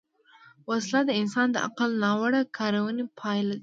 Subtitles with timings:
[0.69, 3.59] وسله د انسان د عقل ناوړه کارونې پایله ده